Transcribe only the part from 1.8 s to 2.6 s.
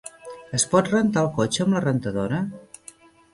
rentadora?